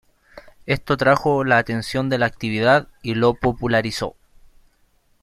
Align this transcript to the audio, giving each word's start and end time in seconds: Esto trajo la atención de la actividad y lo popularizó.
Esto 0.65 0.97
trajo 0.97 1.43
la 1.43 1.59
atención 1.59 2.09
de 2.09 2.17
la 2.17 2.25
actividad 2.25 2.87
y 3.03 3.13
lo 3.13 3.35
popularizó. 3.35 4.15